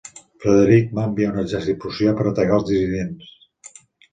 Frederic 0.43 0.95
va 0.99 1.03
enviar 1.09 1.27
un 1.33 1.37
exèrcit 1.43 1.79
prussià 1.83 2.15
per 2.23 2.27
atacar 2.31 2.59
els 2.59 2.69
dissidents. 2.73 3.31